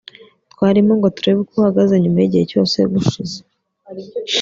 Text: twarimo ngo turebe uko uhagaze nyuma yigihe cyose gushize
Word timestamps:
twarimo 0.53 0.91
ngo 0.97 1.07
turebe 1.15 1.39
uko 1.43 1.53
uhagaze 1.59 1.93
nyuma 1.97 2.17
yigihe 2.19 2.45
cyose 2.51 2.77
gushize 2.93 3.37